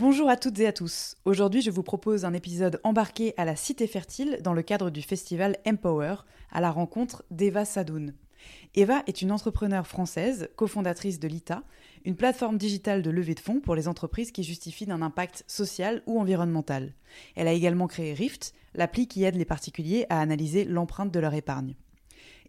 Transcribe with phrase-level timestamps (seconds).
[0.00, 1.14] Bonjour à toutes et à tous.
[1.24, 5.02] Aujourd'hui, je vous propose un épisode embarqué à la Cité Fertile dans le cadre du
[5.02, 6.16] festival Empower
[6.50, 8.12] à la rencontre d'Eva Sadoun.
[8.74, 11.62] Eva est une entrepreneure française, cofondatrice de l'ITA,
[12.04, 16.02] une plateforme digitale de levée de fonds pour les entreprises qui justifient d'un impact social
[16.06, 16.92] ou environnemental.
[17.36, 21.34] Elle a également créé Rift, l'appli qui aide les particuliers à analyser l'empreinte de leur
[21.34, 21.76] épargne.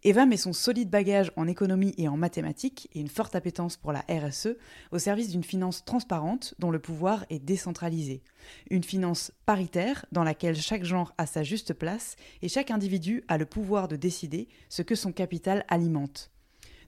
[0.02, 3.92] Eva met son solide bagage en économie et en mathématiques et une forte appétence pour
[3.92, 4.56] la RSE
[4.92, 8.22] au service d'une finance transparente dont le pouvoir est décentralisé.
[8.70, 13.38] Une finance paritaire dans laquelle chaque genre a sa juste place et chaque individu a
[13.38, 16.30] le pouvoir de décider ce que son capital alimente.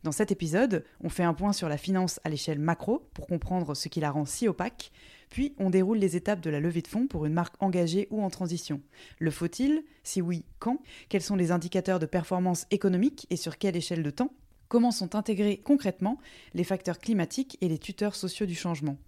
[0.04, 3.74] Dans cet épisode, on fait un point sur la finance à l'échelle macro pour comprendre
[3.74, 4.92] ce qui la rend si opaque,
[5.28, 8.22] puis on déroule les étapes de la levée de fonds pour une marque engagée ou
[8.22, 8.80] en transition.
[9.18, 9.82] Le faut-il?
[10.04, 10.80] Si oui, quand?
[11.08, 14.32] Quels sont les indicateurs de performance économique et sur quelle échelle de temps?
[14.68, 16.18] Comment sont intégrés concrètement
[16.54, 18.98] les facteurs climatiques et les tuteurs sociaux du changement?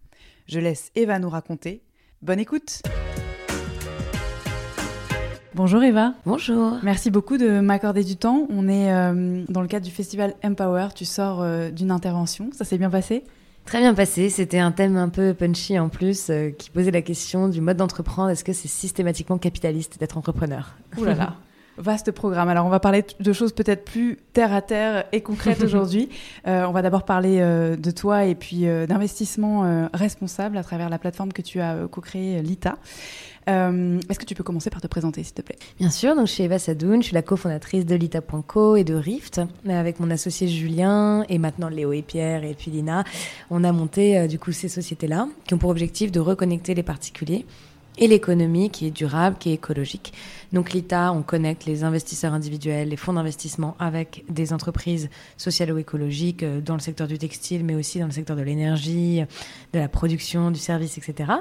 [0.47, 1.83] Je laisse Eva nous raconter.
[2.23, 2.83] Bonne écoute
[5.57, 6.15] Bonjour Eva.
[6.27, 6.79] Bonjour.
[6.85, 8.47] Merci beaucoup de m'accorder du temps.
[8.51, 10.89] On est euh, dans le cadre du festival Empower.
[10.95, 12.51] Tu sors euh, d'une intervention.
[12.53, 13.25] Ça s'est bien passé?
[13.65, 14.31] Très bien passé.
[14.31, 17.79] C'était un thème un peu punchy en plus euh, qui posait la question du mode
[17.79, 18.31] d'entreprendre.
[18.31, 20.77] Est-ce que c'est systématiquement capitaliste d'être entrepreneur?
[20.99, 21.35] Ouh là là.
[21.79, 22.49] Vaste programme.
[22.49, 26.11] Alors, on va parler de choses peut-être plus terre à terre et concrètes aujourd'hui.
[26.45, 31.41] on va d'abord parler de toi et puis d'investissement responsable à travers la plateforme que
[31.41, 32.77] tu as co-créée, Lita.
[33.51, 35.59] Euh, est-ce que tu peux commencer par te présenter, s'il te plaît?
[35.79, 38.95] Bien sûr, donc je suis Eva Sadoun, je suis la cofondatrice de Lita.co et de
[38.95, 39.41] Rift.
[39.69, 43.05] Avec mon associé Julien et maintenant Léo et Pierre et puis Lina,
[43.51, 46.83] on a monté euh, du coup ces sociétés-là qui ont pour objectif de reconnecter les
[46.83, 47.45] particuliers
[47.99, 50.13] et l'économie qui est durable, qui est écologique.
[50.53, 55.79] Donc l'ITA, on connecte les investisseurs individuels, les fonds d'investissement avec des entreprises sociales ou
[55.79, 59.23] écologiques euh, dans le secteur du textile, mais aussi dans le secteur de l'énergie,
[59.73, 61.33] de la production, du service, etc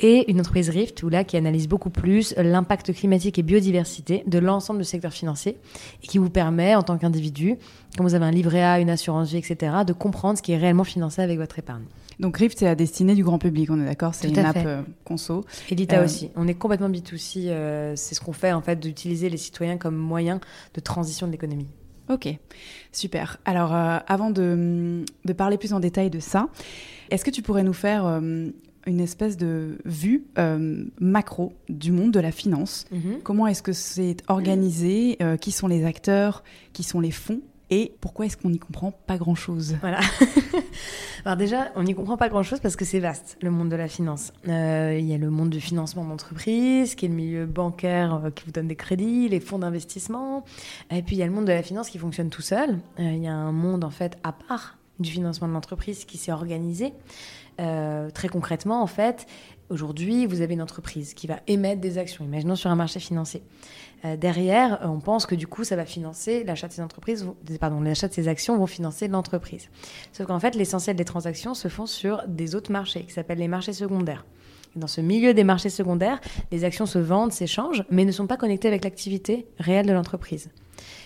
[0.00, 4.38] et une entreprise Rift, où là, qui analyse beaucoup plus l'impact climatique et biodiversité de
[4.38, 5.56] l'ensemble du secteur financier
[6.02, 7.56] et qui vous permet, en tant qu'individu,
[7.96, 10.56] quand vous avez un livret A, une assurance vie, etc., de comprendre ce qui est
[10.56, 11.84] réellement financé avec votre épargne.
[12.18, 14.82] Donc Rift, c'est à destinée du grand public, on est d'accord C'est une app euh,
[15.04, 15.44] conso.
[15.70, 16.30] Et l'ITA euh, aussi.
[16.36, 17.46] On est complètement B2C.
[17.46, 20.40] Euh, c'est ce qu'on fait, en fait, d'utiliser les citoyens comme moyen
[20.74, 21.68] de transition de l'économie.
[22.08, 22.28] Ok,
[22.90, 23.38] super.
[23.44, 26.48] Alors, avant de, de, parler plus en détail de ça,
[27.10, 28.04] est-ce que tu pourrais nous faire
[28.86, 32.86] une espèce de vue euh, macro du monde de la finance?
[32.90, 33.20] Mhm.
[33.22, 35.16] Comment est-ce que c'est organisé?
[35.22, 36.42] Euh, Qui sont les acteurs?
[36.72, 37.40] Qui sont les fonds?
[37.70, 39.76] Et pourquoi est-ce qu'on n'y comprend pas grand-chose?
[39.80, 40.00] Voilà.
[41.24, 43.88] Alors déjà, on n'y comprend pas grand-chose parce que c'est vaste, le monde de la
[43.88, 44.32] finance.
[44.48, 48.44] Euh, il y a le monde du financement d'entreprise, qui est le milieu bancaire qui
[48.44, 50.44] vous donne des crédits, les fonds d'investissement.
[50.90, 52.78] Et puis il y a le monde de la finance qui fonctionne tout seul.
[52.98, 56.32] il y a un monde en fait à part du financement de l'entreprise qui s'est
[56.32, 56.92] organisé.
[57.60, 59.26] Euh, très concrètement, en fait,
[59.68, 63.42] aujourd'hui, vous avez une entreprise qui va émettre des actions, imaginons sur un marché financier.
[64.04, 67.26] Euh, derrière, on pense que du coup, ça va financer l'achat de ces entreprises,
[67.60, 69.68] pardon, l'achat de ces actions vont financer l'entreprise.
[70.12, 73.48] Sauf qu'en fait, l'essentiel des transactions se font sur des autres marchés qui s'appellent les
[73.48, 74.24] marchés secondaires.
[74.76, 76.20] dans ce milieu des marchés secondaires,
[76.52, 80.48] les actions se vendent, s'échangent, mais ne sont pas connectées avec l'activité réelle de l'entreprise.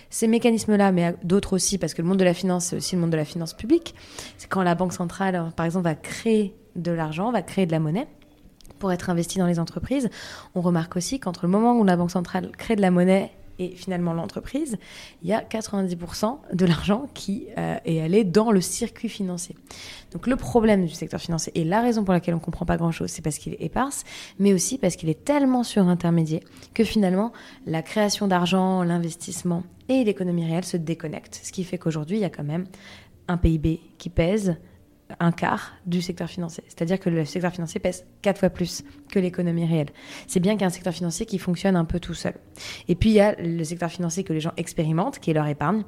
[0.09, 3.01] Ces mécanismes-là, mais d'autres aussi, parce que le monde de la finance, c'est aussi le
[3.01, 3.95] monde de la finance publique.
[4.37, 7.79] C'est quand la Banque centrale, par exemple, va créer de l'argent, va créer de la
[7.79, 8.07] monnaie
[8.79, 10.09] pour être investi dans les entreprises.
[10.53, 13.69] On remarque aussi qu'entre le moment où la Banque centrale crée de la monnaie et
[13.69, 14.77] finalement l'entreprise,
[15.23, 19.55] il y a 90% de l'argent qui euh, est allé dans le circuit financier.
[20.11, 22.77] Donc le problème du secteur financier et la raison pour laquelle on ne comprend pas
[22.77, 24.03] grand-chose, c'est parce qu'il est éparse,
[24.39, 26.41] mais aussi parce qu'il est tellement surintermédié
[26.73, 27.31] que finalement
[27.65, 31.39] la création d'argent, l'investissement et l'économie réelle se déconnectent.
[31.43, 32.65] Ce qui fait qu'aujourd'hui, il y a quand même
[33.27, 34.55] un PIB qui pèse
[35.19, 36.63] un quart du secteur financier.
[36.67, 39.89] C'est-à-dire que le secteur financier pèse quatre fois plus que l'économie réelle.
[40.27, 42.33] C'est bien qu'il y a un secteur financier qui fonctionne un peu tout seul.
[42.87, 45.47] Et puis il y a le secteur financier que les gens expérimentent, qui est leur
[45.47, 45.83] épargne.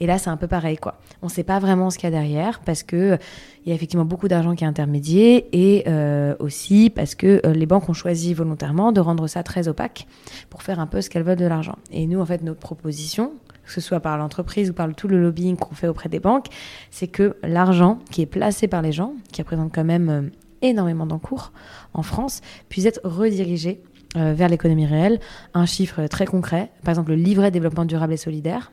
[0.00, 0.98] Et là, c'est un peu pareil, quoi.
[1.22, 3.18] On ne sait pas vraiment ce qu'il y a derrière parce que
[3.64, 7.52] il y a effectivement beaucoup d'argent qui est intermédié et euh, aussi parce que euh,
[7.52, 10.06] les banques ont choisi volontairement de rendre ça très opaque
[10.48, 11.76] pour faire un peu ce qu'elles veulent de l'argent.
[11.92, 13.32] Et nous, en fait, notre proposition,
[13.70, 16.46] que ce soit par l'entreprise ou par tout le lobbying qu'on fait auprès des banques,
[16.90, 20.22] c'est que l'argent qui est placé par les gens, qui représente quand même euh,
[20.60, 21.52] énormément d'encours
[21.94, 23.80] en France, puisse être redirigé
[24.16, 25.20] euh, vers l'économie réelle.
[25.54, 28.72] Un chiffre très concret, par exemple le livret développement durable et solidaire,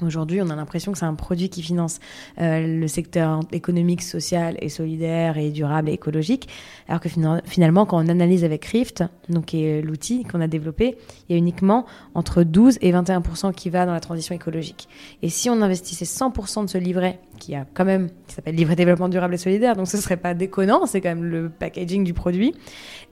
[0.00, 1.98] Aujourd'hui, on a l'impression que c'est un produit qui finance
[2.40, 6.48] euh, le secteur économique, social et solidaire et durable et écologique,
[6.86, 10.96] alors que finalement, quand on analyse avec Rift, donc est l'outil qu'on a développé,
[11.28, 11.84] il y a uniquement
[12.14, 14.88] entre 12 et 21% qui va dans la transition écologique.
[15.22, 18.76] Et si on investissait 100% de ce livret, qui a quand même, qui s'appelle livret
[18.76, 22.14] développement durable et solidaire, donc ce serait pas déconnant, c'est quand même le packaging du
[22.14, 22.54] produit,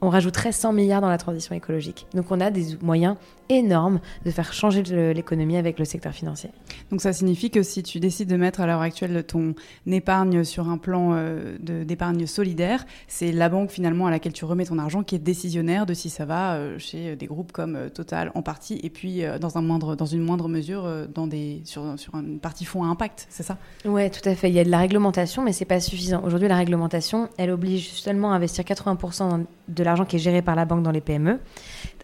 [0.00, 2.06] on rajouterait 100 milliards dans la transition écologique.
[2.15, 3.17] Donc on a des moyens
[3.48, 4.82] énormes de faire changer
[5.12, 6.50] l'économie avec le secteur financier.
[6.90, 9.54] Donc ça signifie que si tu décides de mettre à l'heure actuelle ton
[9.87, 14.66] épargne sur un plan euh, d'épargne solidaire, c'est la banque finalement à laquelle tu remets
[14.66, 17.88] ton argent qui est décisionnaire de si ça va euh, chez des groupes comme euh,
[17.88, 21.99] Total en partie et puis dans, un moindre, dans une moindre mesure dans des, sur,
[21.99, 23.56] sur une partie fonds à impact, c'est ça?
[23.84, 24.49] Ouais, tout à fait.
[24.49, 26.22] Il y a de la réglementation, mais c'est pas suffisant.
[26.25, 30.54] Aujourd'hui, la réglementation, elle oblige seulement à investir 80% de l'argent qui est géré par
[30.56, 31.38] la banque dans les PME.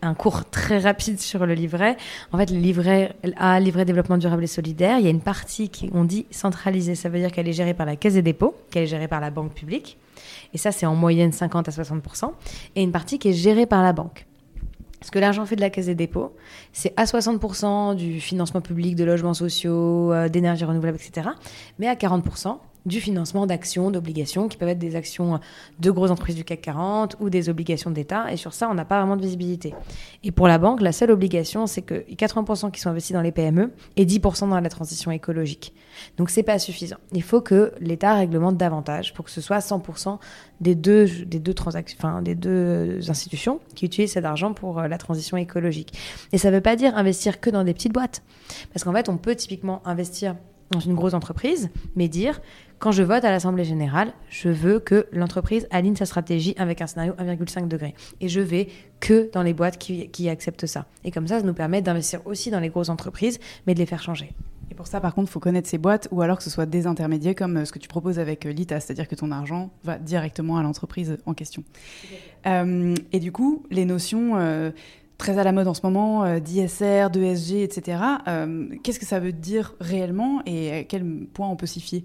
[0.00, 1.96] Un cours très rapide sur le livret.
[2.32, 5.70] En fait, le livret A, livret développement durable et solidaire, il y a une partie
[5.70, 6.94] qui, on dit centralisée.
[6.94, 9.20] Ça veut dire qu'elle est gérée par la Caisse des dépôts, qu'elle est gérée par
[9.20, 9.96] la banque publique.
[10.52, 12.32] Et ça, c'est en moyenne 50 à 60%.
[12.76, 14.26] Et une partie qui est gérée par la banque.
[15.00, 16.36] Ce que l'argent fait de la Caisse des dépôts,
[16.72, 21.30] c'est à 60% du financement public de logements sociaux, euh, d'énergie renouvelable, etc.
[21.78, 25.40] Mais à 40%, du financement d'actions, d'obligations, qui peuvent être des actions
[25.78, 28.32] de grosses entreprises du CAC 40 ou des obligations d'État.
[28.32, 29.74] Et sur ça, on n'a pas vraiment de visibilité.
[30.24, 33.32] Et pour la banque, la seule obligation, c'est que 80% qui sont investis dans les
[33.32, 35.74] PME et 10% dans la transition écologique.
[36.16, 36.96] Donc c'est pas suffisant.
[37.12, 40.18] Il faut que l'État réglemente davantage pour que ce soit 100%
[40.60, 44.88] des deux, des deux transactions, enfin, des deux institutions qui utilisent cet argent pour euh,
[44.88, 45.92] la transition écologique.
[46.32, 48.22] Et ça ne veut pas dire investir que dans des petites boîtes.
[48.72, 50.36] Parce qu'en fait, on peut typiquement investir
[50.72, 52.40] dans une grosse entreprise, mais dire
[52.78, 56.88] quand je vote à l'Assemblée générale, je veux que l'entreprise aligne sa stratégie avec un
[56.88, 57.94] scénario 1,5 degré.
[58.20, 58.66] Et je vais
[58.98, 60.86] que dans les boîtes qui, qui acceptent ça.
[61.04, 63.38] Et comme ça, ça nous permet d'investir aussi dans les grosses entreprises,
[63.68, 64.34] mais de les faire changer.
[64.72, 66.64] Et pour ça, par contre, il faut connaître ces boîtes ou alors que ce soit
[66.64, 69.70] des intermédiaires comme euh, ce que tu proposes avec euh, l'ITA, c'est-à-dire que ton argent
[69.84, 71.62] va directement à l'entreprise en question.
[72.46, 74.32] Euh, et du coup, les notions
[75.22, 78.02] très à la mode en ce moment, d'ISR, d'ESG, etc.,
[78.82, 82.04] qu'est-ce que ça veut dire réellement et à quel point on peut s'y fier?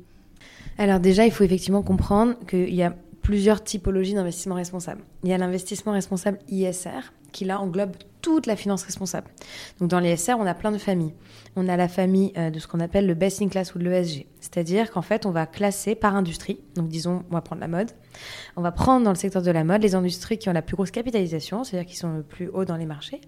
[0.77, 2.93] Alors déjà, il faut effectivement comprendre qu'il y a
[3.23, 5.01] plusieurs typologies d'investissement responsable.
[5.23, 7.95] Il y a l'investissement responsable ISR, qui là englobe
[8.27, 9.29] toute la finance responsable.
[9.79, 11.13] Donc dans l'ISR, on a plein de familles.
[11.55, 13.85] On a la famille euh, de ce qu'on appelle le best in class ou de
[13.85, 14.25] l'ESG.
[14.41, 16.59] C'est-à-dire qu'en fait, on va classer par industrie.
[16.75, 17.91] Donc disons, on va prendre la mode.
[18.57, 20.75] On va prendre dans le secteur de la mode les industries qui ont la plus
[20.75, 23.21] grosse capitalisation, c'est-à-dire qui sont le plus haut dans les marchés.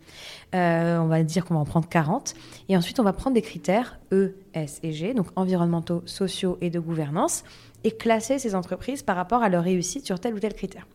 [0.53, 2.33] Euh, on va dire qu'on va en prendre 40.
[2.67, 6.69] Et ensuite, on va prendre des critères E, S et G, donc environnementaux, sociaux et
[6.69, 7.45] de gouvernance,
[7.85, 10.85] et classer ces entreprises par rapport à leur réussite sur tel ou tel critère.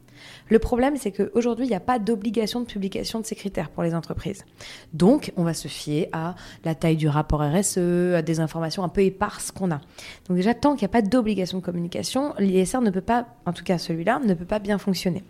[0.49, 3.83] Le problème, c'est qu'aujourd'hui, il n'y a pas d'obligation de publication de ces critères pour
[3.83, 4.45] les entreprises.
[4.93, 7.79] Donc, on va se fier à la taille du rapport RSE,
[8.15, 9.81] à des informations un peu éparses qu'on a.
[10.29, 13.53] Donc déjà, tant qu'il n'y a pas d'obligation de communication, l'ISR ne peut pas, en
[13.53, 15.23] tout cas celui-là, ne peut pas bien fonctionner.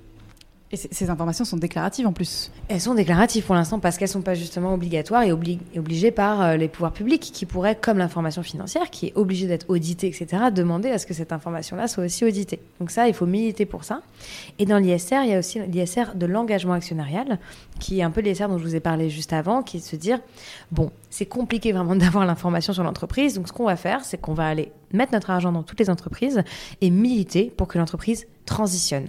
[0.73, 4.15] Et ces informations sont déclaratives en plus Elles sont déclaratives pour l'instant parce qu'elles ne
[4.15, 8.43] sont pas justement obligatoires et, obligées par euh, les pouvoirs publics qui pourraient, comme l'information
[8.43, 12.25] financière, qui est obligée d'être auditée, etc., demander à ce que cette information-là soit aussi
[12.25, 12.61] auditée.
[12.81, 14.01] Donc ça, il faut militer pour ça.
[14.59, 17.39] Et dans l'ISR, il y a aussi l'ISR de l'engagement actionnarial,
[17.79, 19.85] qui est un peu l'ISR dont je vous ai parlé juste avant, qui est de
[19.85, 20.19] se dire,
[20.73, 24.35] bon, c'est compliqué vraiment d'avoir l'information sur l'entreprise, donc ce qu'on va faire, c'est qu'on
[24.35, 26.43] va aller mettre notre argent dans toutes les entreprises
[26.81, 29.09] et militer pour que l'entreprise transitionne.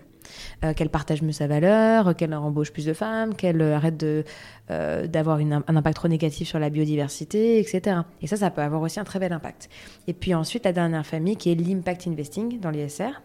[0.63, 4.23] Euh, qu'elle partage mieux sa valeur, qu'elle embauche plus de femmes, qu'elle arrête de,
[4.71, 7.97] euh, d'avoir un impact trop négatif sur la biodiversité, etc.
[8.21, 9.69] Et ça, ça peut avoir aussi un très bel impact.
[10.07, 13.21] Et puis ensuite, la dernière famille qui est l'impact investing dans l'ISR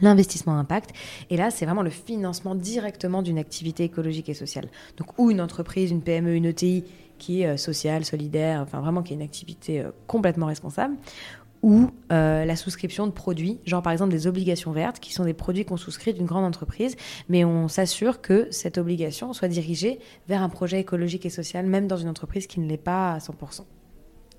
[0.00, 0.90] l'investissement impact.
[1.28, 4.68] Et là, c'est vraiment le financement directement d'une activité écologique et sociale.
[4.96, 6.84] Donc, ou une entreprise, une PME, une ETI
[7.18, 10.96] qui est sociale, solidaire, enfin vraiment qui est une activité complètement responsable,
[11.62, 15.64] ou la souscription de produits, genre par exemple des obligations vertes, qui sont des produits
[15.64, 16.96] qu'on souscrit d'une grande entreprise,
[17.28, 21.86] mais on s'assure que cette obligation soit dirigée vers un projet écologique et social, même
[21.86, 23.62] dans une entreprise qui ne l'est pas à 100%.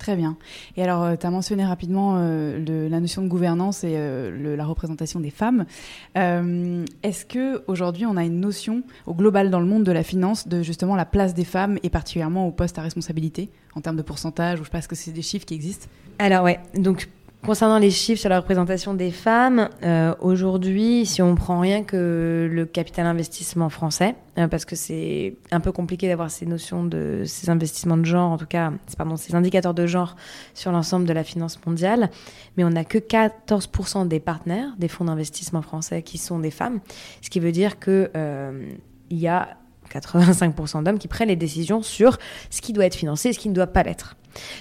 [0.03, 0.35] Très bien.
[0.75, 4.65] Et alors, euh, tu as mentionné rapidement euh, la notion de gouvernance et euh, la
[4.65, 5.65] représentation des femmes.
[6.13, 10.49] Est-ce que aujourd'hui, on a une notion au global dans le monde de la finance
[10.49, 14.01] de justement la place des femmes et particulièrement au poste à responsabilité en termes de
[14.01, 15.87] pourcentage ou je pense que c'est des chiffres qui existent?
[16.19, 17.07] Alors ouais, donc
[17.45, 22.47] Concernant les chiffres sur la représentation des femmes, euh, aujourd'hui, si on prend rien que
[22.49, 27.23] le capital investissement français, euh, parce que c'est un peu compliqué d'avoir ces notions de
[27.25, 30.15] ces investissements de genre, en tout cas, pardon, ces indicateurs de genre
[30.53, 32.09] sur l'ensemble de la finance mondiale,
[32.55, 36.79] mais on n'a que 14% des partenaires des fonds d'investissement français qui sont des femmes,
[37.21, 38.69] ce qui veut dire que euh,
[39.11, 39.57] y a
[39.99, 42.17] 85% d'hommes qui prennent les décisions sur
[42.49, 44.15] ce qui doit être financé et ce qui ne doit pas l'être.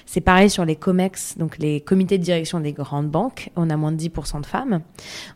[0.06, 3.50] C'est pareil sur les COMEX, donc les comités de direction des grandes banques.
[3.56, 4.82] On a moins de 10% de femmes.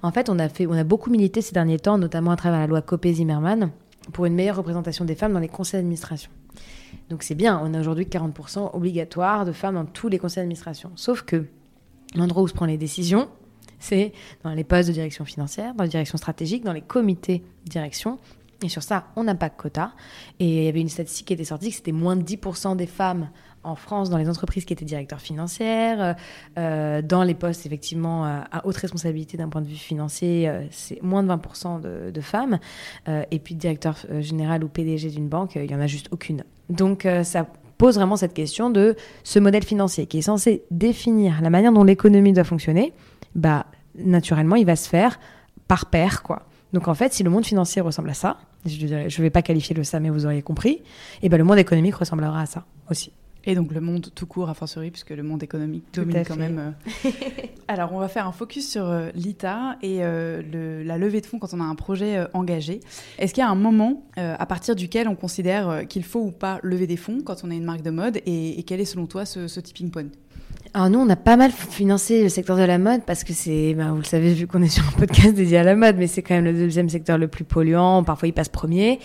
[0.03, 2.61] En fait, on a, fait, on a beaucoup milité ces derniers temps, notamment à travers
[2.61, 3.71] la loi Copé-Zimmermann,
[4.13, 6.31] pour une meilleure représentation des femmes dans les conseils d'administration.
[7.11, 10.91] Donc c'est bien, on a aujourd'hui 40% obligatoire de femmes dans tous les conseils d'administration.
[10.97, 11.45] Sauf que
[12.15, 13.29] l'endroit où se prend les décisions,
[13.79, 14.13] c'est
[14.43, 18.19] dans les postes de direction financière, dans les directions stratégiques, dans les comités de direction.
[18.63, 19.93] Et sur ça, on n'a pas de quota.
[20.41, 22.87] Et il y avait une statistique qui était sortie que c'était moins de 10% des
[22.87, 23.29] femmes
[23.67, 26.13] en France dans les entreprises qui étaient directeurs financières, euh,
[26.59, 31.03] euh, dans les postes effectivement à, haute responsabilité d'un point de vue financier, euh, c'est
[31.03, 32.59] moins de 20% de, femmes.
[33.07, 36.45] et puis directeur général ou PDG d'une banque, il y en a juste aucune.
[36.71, 37.47] Donc ça
[37.79, 41.85] pose vraiment cette question de ce modèle financier qui est censé définir la manière dont
[41.85, 42.93] l'économie doit fonctionner.
[43.35, 45.21] Bah naturellement, il va se faire
[45.69, 46.47] par pair, quoi.
[46.73, 49.75] Donc en fait, si le monde financier ressemble à ça, je ne vais pas qualifier
[49.75, 50.83] le ça, mais vous auriez compris, et
[51.23, 53.13] eh ben le monde économique ressemblera à ça aussi.
[53.49, 56.75] Et donc le monde tout court, a fortiori, puisque le monde économique domine quand même.
[57.07, 57.11] Euh.
[57.69, 61.39] Alors on va faire un focus sur euh, l'ITA et euh, la levée de fonds
[61.39, 62.81] quand on a un projet engagé.
[63.19, 66.59] Est-ce qu'il y a un moment à partir duquel on considère qu'il faut ou pas
[66.63, 69.25] lever des fonds quand on a une marque de mode et, quel est selon toi
[69.25, 70.09] ce, ce tipping point?
[70.77, 73.73] Alors nous, on a pas mal financé le secteur de la mode parce que c'est,
[73.73, 76.07] ben, vous le savez, vu qu'on est sur un podcast dédié à la mode, mais
[76.07, 78.05] c'est quand même le deuxième secteur le plus polluant.
[78.05, 79.01] Parfois, il passe premier.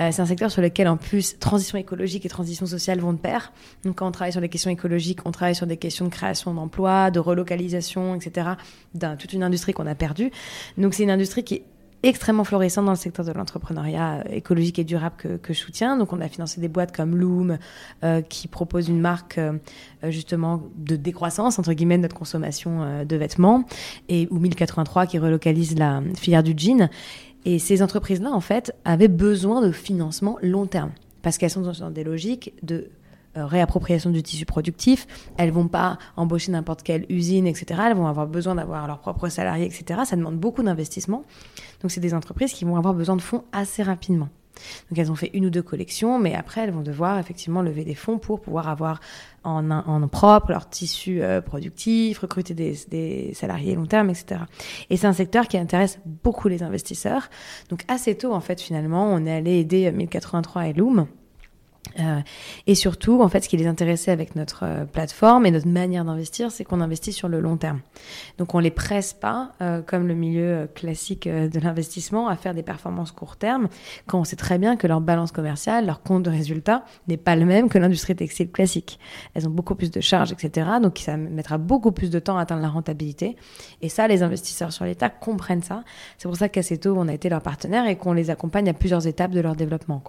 [0.00, 3.18] Euh, c'est un secteur sur lequel, en plus, transition écologique et transition sociale vont de
[3.18, 3.52] pair.
[3.82, 6.54] Donc, quand on travaille sur des questions écologiques, on travaille sur des questions de création
[6.54, 8.50] d'emplois, de relocalisation, etc.
[8.94, 10.30] Dans toute une industrie qu'on a perdue.
[10.78, 11.64] Donc, c'est une industrie qui est
[12.02, 15.96] extrêmement florissant dans le secteur de l'entrepreneuriat euh, écologique et durable que, je soutiens.
[15.96, 17.58] Donc, on a financé des boîtes comme Loom,
[18.04, 19.58] euh, qui propose une marque euh,
[20.04, 23.64] justement de décroissance, entre guillemets, de notre consommation de vêtements,
[24.08, 26.88] et ou 1083 qui relocalise la filière du jean.
[27.44, 31.90] Et ces entreprises-là, en fait, avaient besoin de financement long terme, parce qu'elles sont dans
[31.90, 32.90] des logiques de
[33.36, 35.06] réappropriation du tissu productif.
[35.36, 37.80] Elles vont pas embaucher n'importe quelle usine, etc.
[37.86, 40.00] Elles vont avoir besoin d'avoir leurs propres salariés, etc.
[40.04, 41.24] Ça demande beaucoup d'investissement.
[41.82, 44.28] Donc c'est des entreprises qui vont avoir besoin de fonds assez rapidement.
[44.90, 47.84] Donc elles ont fait une ou deux collections, mais après elles vont devoir effectivement lever
[47.84, 49.00] des fonds pour pouvoir avoir
[49.44, 54.40] en, propre leur tissu euh, productif, recruter des, des, salariés long terme, etc.
[54.90, 57.28] Et c'est un secteur qui intéresse beaucoup les investisseurs.
[57.68, 61.06] Donc assez tôt en fait finalement on est allé aider 1083 et Loom
[62.00, 62.20] euh,
[62.66, 66.04] et surtout, en fait, ce qui les intéressait avec notre euh, plateforme et notre manière
[66.04, 67.80] d'investir, c'est qu'on investit sur le long terme.
[68.38, 72.62] Donc, on les presse pas, euh, comme le milieu classique de l'investissement, à faire des
[72.62, 73.68] performances court terme,
[74.06, 77.36] quand on sait très bien que leur balance commerciale, leur compte de résultat n'est pas
[77.36, 78.98] le même que l'industrie textile classique.
[79.34, 80.68] Elles ont beaucoup plus de charges, etc.
[80.82, 83.36] Donc, ça mettra beaucoup plus de temps à atteindre la rentabilité.
[83.82, 85.84] Et ça, les investisseurs sur l'État comprennent ça.
[86.18, 88.74] C'est pour ça qu'à tôt, on a été leur partenaire et qu'on les accompagne à
[88.74, 90.02] plusieurs étapes de leur développement.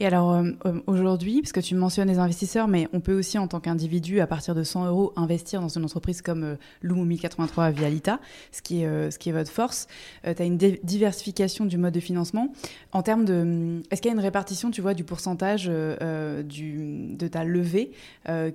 [0.00, 3.38] Et alors euh, euh, aujourd'hui, parce que tu mentionnes les investisseurs, mais on peut aussi
[3.38, 7.70] en tant qu'individu, à partir de 100 euros, investir dans une entreprise comme Loom 1083
[7.70, 8.18] via l'ITA,
[8.50, 9.86] ce, qui est, euh, ce qui est votre force.
[10.24, 12.52] tu as une diversification du mode de financement.
[12.92, 13.82] En termes de...
[13.90, 17.92] Est-ce qu'il y a une répartition, tu vois, du pourcentage de ta levée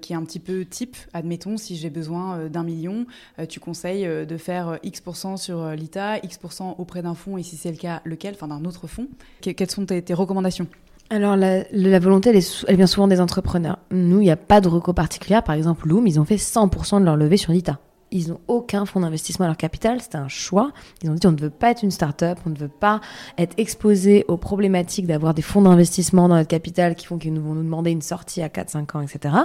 [0.01, 3.05] qui est un petit peu type Admettons, si j'ai besoin d'un million,
[3.47, 7.77] tu conseilles de faire X% sur l'ITA, X% auprès d'un fonds, et si c'est le
[7.77, 9.07] cas, lequel Enfin, d'un autre fonds?
[9.41, 10.67] quelles sont tes recommandations?
[11.09, 12.29] Alors la, volonté,
[12.67, 13.79] elle, vient souvent des entrepreneurs.
[13.89, 15.39] Nous, il n'y a pas de recours particulier.
[15.43, 17.79] Par exemple, Loom, ils ont fait 100% de leur levée sur l'ITA.
[18.11, 20.71] Ils n'ont aucun fonds d'investissement à leur capital, c'était un choix.
[21.03, 23.01] Ils ont dit on ne veut pas être une start-up, on ne veut pas
[23.37, 27.53] être exposé aux problématiques d'avoir des fonds d'investissement dans notre capital qui font qu'ils vont
[27.53, 29.35] nous demander une sortie à 4-5 ans, etc.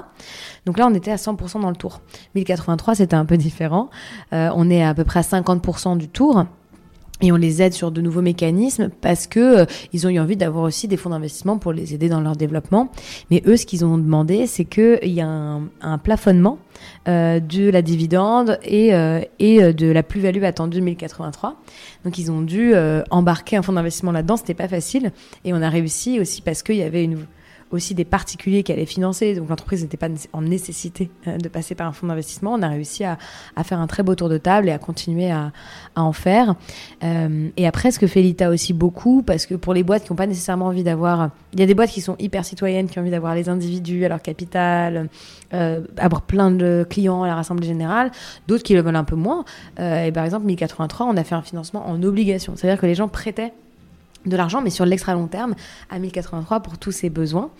[0.64, 2.00] Donc là, on était à 100% dans le tour.
[2.36, 3.90] 1083, c'était un peu différent.
[4.32, 6.46] Euh, on est à peu près à 50% du tour.
[7.22, 10.36] Et on les aide sur de nouveaux mécanismes parce que euh, ils ont eu envie
[10.36, 12.90] d'avoir aussi des fonds d'investissement pour les aider dans leur développement.
[13.30, 16.58] Mais eux, ce qu'ils ont demandé, c'est qu'il y a un, plafonnement
[17.06, 21.56] euh, de la dividende et, euh, et de la plus-value attendue 2083.
[22.04, 22.74] Donc ils ont dû
[23.10, 24.36] embarquer un fonds d'investissement là-dedans.
[24.36, 25.12] C'était pas facile
[25.44, 27.26] et on a réussi aussi parce qu'il y avait une
[27.70, 29.34] aussi des particuliers qui allaient financer.
[29.34, 32.54] Donc l'entreprise n'était pas en nécessité euh, de passer par un fonds d'investissement.
[32.54, 33.18] On a réussi à,
[33.64, 35.52] faire un très beau tour de table et à continuer à,
[35.96, 36.54] en faire.
[37.02, 40.12] Euh, et après, ce que fait l'ITA aussi beaucoup, parce que pour les boîtes qui
[40.12, 41.30] n'ont pas nécessairement envie d'avoir...
[41.52, 44.04] Il y a des boîtes qui sont hyper citoyennes, qui ont envie d'avoir les individus
[44.04, 45.08] à leur capital,
[45.52, 48.10] euh, avoir plein de clients à la Rassemblée Générale,
[48.48, 49.44] d'autres qui le veulent un peu moins.
[49.78, 52.54] et par exemple, 1083, on a fait un financement en obligation.
[52.56, 53.52] C'est-à-dire que les gens prêtaient
[54.26, 55.54] de l'argent, mais sur l'extra long terme,
[55.90, 57.50] à 1083 pour tous ses besoins.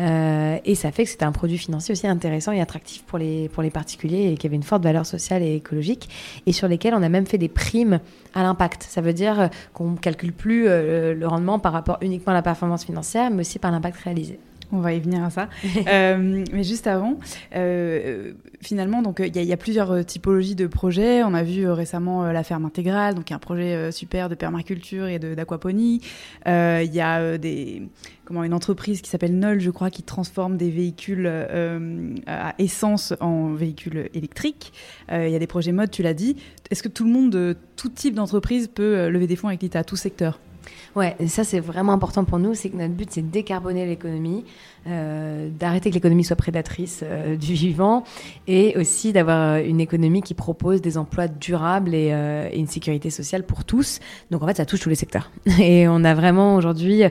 [0.00, 3.48] Euh, et ça fait que c'était un produit financier aussi intéressant et attractif pour les,
[3.48, 6.08] pour les particuliers et qui avait une forte valeur sociale et écologique,
[6.46, 8.00] et sur lesquels on a même fait des primes
[8.34, 8.82] à l'impact.
[8.82, 12.42] Ça veut dire qu'on ne calcule plus euh, le rendement par rapport uniquement à la
[12.42, 14.38] performance financière, mais aussi par l'impact réalisé.
[14.72, 15.48] On va y venir à ça.
[15.88, 17.18] Euh, mais juste avant,
[17.54, 21.22] euh, finalement, donc il y, a plusieurs typologies de projets.
[21.22, 26.00] On a vu récemment la ferme intégrale, donc un projet super de permaculture et d'aquaponie.
[26.46, 27.82] Il y a des
[28.24, 31.30] comment une entreprise qui s'appelle Nol, je crois, qui transforme des véhicules
[32.26, 34.72] à essence en véhicules électriques.
[35.12, 36.36] Il y a des projets mode, tu l'as dit.
[36.70, 39.96] Est-ce que tout le monde, tout type d'entreprise peut lever des fonds avec l'ITA, tout
[39.96, 40.40] secteur
[40.94, 44.44] Ouais, ça c'est vraiment important pour nous, c'est que notre but c'est de décarboner l'économie,
[44.86, 48.04] euh, d'arrêter que l'économie soit prédatrice euh, du vivant
[48.46, 53.42] et aussi d'avoir une économie qui propose des emplois durables et, euh, une sécurité sociale
[53.42, 54.00] pour tous.
[54.30, 55.30] Donc en fait ça touche tous les secteurs.
[55.60, 57.02] Et on a vraiment aujourd'hui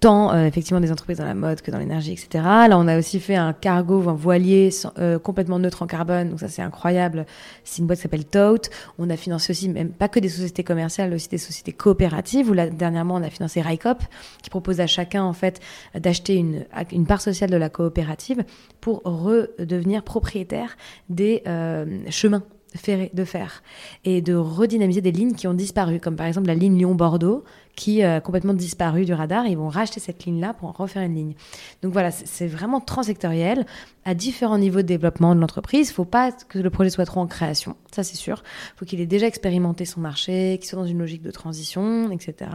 [0.00, 2.28] tant euh, effectivement des entreprises dans la mode que dans l'énergie, etc.
[2.44, 6.40] Là, on a aussi fait un cargo, un voilier euh, complètement neutre en carbone, donc
[6.40, 7.26] ça c'est incroyable.
[7.64, 8.70] C'est une boîte qui s'appelle Tote.
[8.98, 12.50] On a financé aussi, même pas que des sociétés commerciales, aussi des sociétés coopératives.
[12.50, 14.02] Où là, on a financé Rycop,
[14.42, 15.60] qui propose à chacun en fait
[15.94, 18.44] d'acheter une, part sociale de la coopérative
[18.80, 20.76] pour redevenir propriétaire
[21.08, 22.42] des euh, chemins
[23.14, 23.62] de fer
[24.04, 27.44] et de redynamiser des lignes qui ont disparu, comme par exemple la ligne Lyon-Bordeaux
[27.76, 29.46] qui a complètement disparu du radar.
[29.46, 31.34] Ils vont racheter cette ligne-là pour en refaire une ligne.
[31.82, 33.66] Donc voilà, c'est vraiment transsectoriel
[34.04, 35.88] à différents niveaux de développement de l'entreprise.
[35.88, 38.42] Il ne faut pas que le projet soit trop en création, ça c'est sûr.
[38.74, 42.10] Il faut qu'il ait déjà expérimenté son marché, qu'il soit dans une logique de transition,
[42.10, 42.50] etc.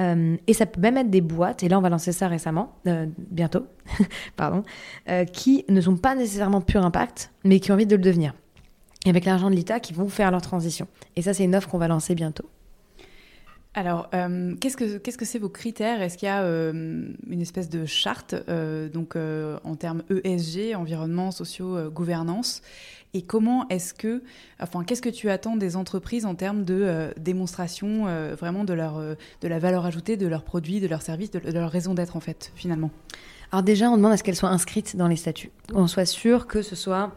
[0.00, 2.74] Euh, et ça peut même être des boîtes, et là on va lancer ça récemment,
[2.88, 3.66] euh, bientôt,
[4.36, 4.64] pardon,
[5.08, 8.34] euh, qui ne sont pas nécessairement pur impact, mais qui ont envie de le devenir
[9.06, 10.88] et avec l'argent de l'État qui vont faire leur transition.
[11.16, 12.44] Et ça, c'est une offre qu'on va lancer bientôt.
[13.74, 16.02] Alors, euh, qu'est-ce que que c'est vos critères?
[16.02, 21.30] Est-ce qu'il y a euh, une espèce de charte, euh, donc en termes ESG, environnement,
[21.30, 22.62] sociaux, gouvernance?
[23.14, 24.22] Et comment est-ce que,
[24.60, 29.48] enfin, qu'est-ce que tu attends des entreprises en termes de démonstration vraiment de leur de
[29.48, 32.20] la valeur ajoutée de leurs produits, de leurs services, de, de leur raison d'être en
[32.20, 32.90] fait, finalement?
[33.50, 35.50] Alors déjà, on demande à ce qu'elles soient inscrites dans les statuts.
[35.72, 37.12] On soit sûr que ce soit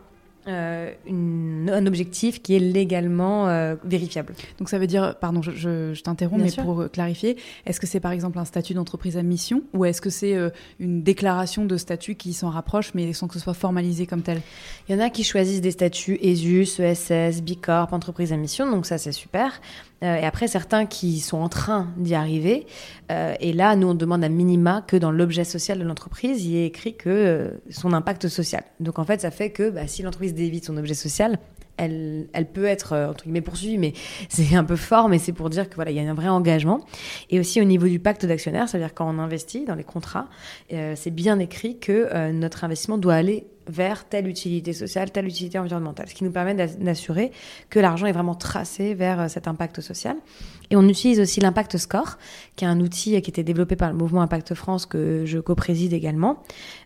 [0.47, 4.33] euh, un objectif qui est légalement euh, vérifiable.
[4.57, 8.39] Donc ça veut dire, pardon, je, t'interromps, mais pour clarifier, est-ce que c'est par exemple
[8.39, 10.49] un statut d'entreprise à mission ou est-ce que c'est euh,
[10.79, 14.41] une déclaration de statut qui s'en rapproche mais sans que ce soit formalisé comme tel?
[14.89, 18.87] Il y en a qui choisissent des statuts ESUS, ESS, Bicorp, entreprise à mission, donc
[18.87, 19.61] ça c'est super.
[20.03, 22.65] Euh, et après, certains qui sont en train d'y arriver.
[23.11, 26.51] Euh, et là, nous, on demande à minima que dans l'objet social de l'entreprise, il
[26.51, 28.63] y ait écrit que euh, son impact social.
[28.79, 31.37] Donc, en fait, ça fait que bah, si l'entreprise dévite son objet social,
[31.77, 33.93] elle, elle, peut être poursuivie, mais
[34.29, 36.29] c'est un peu fort, mais c'est pour dire que voilà, il y a un vrai
[36.29, 36.79] engagement.
[37.29, 40.27] Et aussi au niveau du pacte d'actionnaire, c'est-à-dire quand on investit dans les contrats,
[40.69, 46.07] c'est bien écrit que notre investissement doit aller vers telle utilité sociale, telle utilité environnementale,
[46.09, 47.31] ce qui nous permet d'assurer
[47.69, 50.17] que l'argent est vraiment tracé vers euh, cet impact social.
[50.69, 52.17] Et on utilise aussi l'impact score,
[52.55, 55.93] qui est un outil qui était développé par le mouvement Impact France que je co-préside
[55.93, 56.43] également,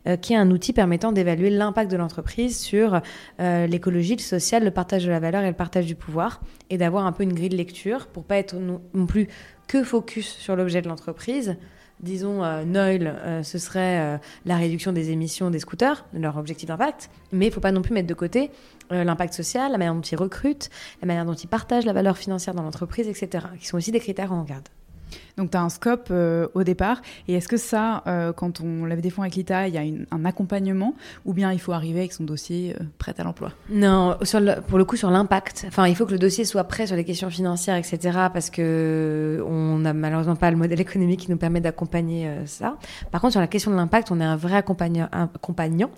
[0.07, 3.01] euh, qui est un outil permettant d'évaluer l'impact de l'entreprise sur
[3.39, 6.77] euh, l'écologie, le social, le partage de la valeur et le partage du pouvoir, et
[6.77, 9.27] d'avoir un peu une grille de lecture pour pas être non plus
[9.67, 11.57] que focus sur l'objet de l'entreprise,
[11.99, 16.67] disons, euh, Noil, euh, ce serait euh, la réduction des émissions des scooters, leur objectif
[16.67, 17.09] d'impact.
[17.31, 18.51] Mais il ne faut pas non plus mettre de côté
[18.91, 20.69] l'impact social, la manière dont ils recrutent,
[21.01, 23.99] la manière dont ils partagent la valeur financière dans l'entreprise, etc., qui sont aussi des
[23.99, 24.69] critères en garde.
[25.37, 27.01] Donc tu as un scope euh, au départ.
[27.27, 29.83] Et est-ce que ça, euh, quand on lève des fonds avec l'ITA, il y a
[30.11, 33.51] un accompagnement ou bien il faut arriver avec son dossier euh, prêt à l'emploi?
[33.69, 34.17] Non,
[34.67, 35.65] pour le coup sur l'impact.
[35.67, 37.97] Enfin, il faut que le dossier soit prêt sur les questions financières, etc.
[38.33, 42.77] Parce que on n'a malheureusement pas le modèle économique qui nous permet d'accompagner ça.
[43.11, 45.89] Par contre, sur la question de l'impact, on est un vrai accompagnant.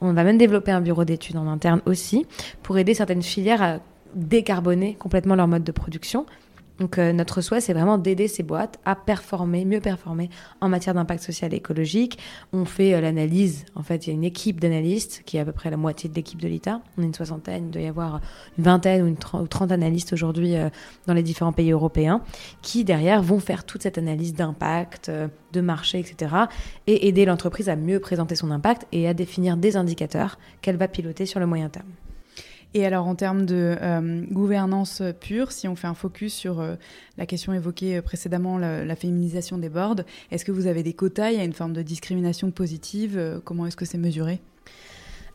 [0.00, 2.26] On va même développer un bureau d'études en interne aussi
[2.62, 3.78] pour aider certaines filières à
[4.14, 6.26] décarboner complètement leur mode de production
[6.78, 10.28] Donc euh, notre souhait, c'est vraiment d'aider ces boîtes à performer, mieux performer
[10.60, 12.18] en matière d'impact social et écologique.
[12.52, 15.44] On fait euh, l'analyse, en fait, il y a une équipe d'analystes qui est à
[15.44, 16.80] peu près la moitié de l'équipe de l'ITA.
[16.98, 18.20] On est une soixantaine, il doit y avoir
[18.58, 20.68] une vingtaine ou, une 30 analystes aujourd'hui euh,
[21.06, 22.22] dans les différents pays européens
[22.60, 25.10] qui, derrière, vont faire toute cette analyse d'impact,
[25.52, 26.34] de marché, etc.
[26.86, 30.88] et aider l'entreprise à mieux présenter son impact et à définir des indicateurs qu'elle va
[30.88, 31.86] piloter sur le moyen terme.
[32.76, 36.74] Et alors en termes de euh, gouvernance pure, si on fait un focus sur euh,
[37.16, 40.00] la question évoquée euh, précédemment, la, féminisation des boards,
[40.32, 41.30] est-ce que vous avez des quotas?
[41.30, 44.40] Il y a une forme de discrimination positive Comment est-ce que c'est mesuré?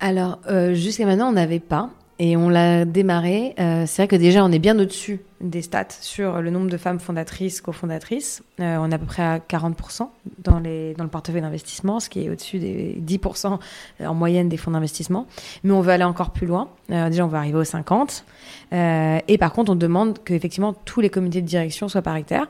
[0.02, 0.40] Alors
[0.74, 3.56] jusqu'à maintenant, on n'avait pas et on l'a démarré.
[3.60, 6.76] Euh, c'est vrai que déjà, on est bien au-dessus des stats sur le nombre de
[6.76, 8.44] femmes fondatrices, cofondatrices.
[8.60, 12.30] Euh, on est à peu près à 40% dans, le portefeuille d'investissement, ce qui est
[12.30, 13.58] au-dessus des 10%
[14.06, 15.28] en moyenne des fonds d'investissement.
[15.64, 16.68] Mais on veut aller encore plus loin.
[16.92, 18.26] Euh, déjà, on veut arriver aux 50.
[18.74, 22.48] et par contre, on demande qu'effectivement tous les comités de direction soient paritaires.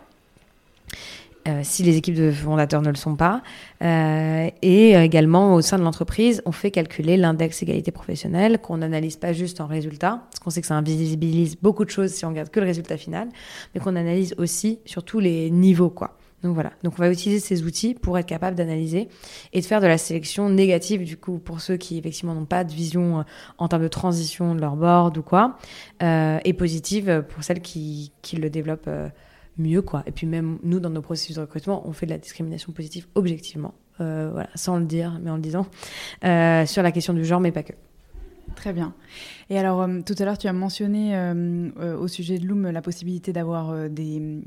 [1.47, 3.41] Euh, si les équipes de fondateurs ne le sont pas.
[3.81, 9.15] Euh, et également, au sein de l'entreprise, on fait calculer l'index égalité professionnelle, qu'on n'analyse
[9.15, 12.29] pas juste en résultat, parce qu'on sait que ça invisibilise beaucoup de choses si on
[12.29, 13.29] regarde que le résultat final,
[13.73, 16.17] mais qu'on analyse aussi sur tous les niveaux, quoi.
[16.43, 16.71] Donc voilà.
[16.83, 19.09] Donc on va utiliser ces outils pour être capable d'analyser
[19.51, 22.63] et de faire de la sélection négative du coup pour ceux qui effectivement n'ont pas
[22.63, 23.23] de vision euh,
[23.57, 25.57] en termes de transition de leur board ou quoi,
[26.01, 28.89] et positive pour celles qui, qui le développent
[29.59, 30.03] mieux quoi.
[30.05, 33.07] Et puis même nous dans nos processus de recrutement, on fait de la discrimination positive
[33.15, 35.67] objectivement, euh, voilà, sans le dire mais en le disant,
[36.23, 37.73] euh, sur la question du genre mais pas que.
[38.55, 38.93] Très bien.
[39.49, 41.17] Et alors, euh, tout à l'heure, tu as mentionné
[41.77, 44.43] au sujet de Loom la possibilité d'avoir une,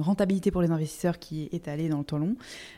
[0.00, 2.36] rentabilité pour les investisseurs qui est allée dans le temps long,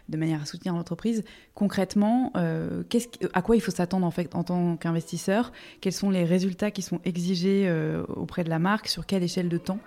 [0.09, 1.22] de manière à soutenir l'entreprise.
[1.55, 5.53] Concrètement, à quoi il faut s'attendre en, tant qu'investisseur?
[5.81, 7.70] Quels sont les résultats qui sont exigés
[8.09, 8.88] auprès de la marque?
[8.88, 9.79] Sur quelle échelle de temps?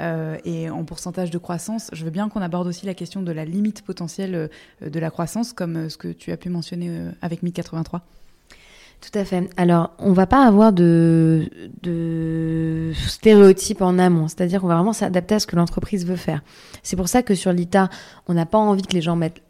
[0.00, 3.32] Euh, et en pourcentage de croissance, je veux bien qu'on aborde aussi la question de
[3.32, 6.90] la limite potentielle euh, de la croissance, comme euh, ce que tu as pu mentionner
[7.20, 8.02] avec 1083.
[9.00, 9.48] Tout à fait.
[9.56, 11.48] Alors, on va pas avoir de,
[12.94, 16.42] stéréotypes en amont, c'est-à-dire qu'on va vraiment s'adapter à ce que l'entreprise veut faire.
[16.82, 17.88] C'est pour ça que sur l'ITA,
[18.28, 19.42] on n'a pas envie que les gens mettent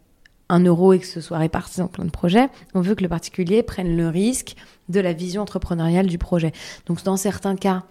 [0.47, 2.47] un euro et que ce soit réparti dans plein de projets.
[2.73, 4.55] On veut que le particulier prenne le risque
[4.89, 6.53] de la vision entrepreneuriale du projet.
[6.85, 7.83] Donc, dans certains cas,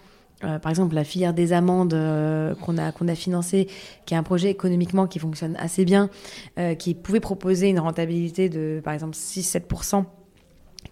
[0.43, 3.67] euh, par exemple, la filière des amendes euh, qu'on a, qu'on a financée,
[4.05, 6.09] qui est un projet économiquement qui fonctionne assez bien,
[6.57, 10.05] euh, qui pouvait proposer une rentabilité de, par exemple, 6-7%,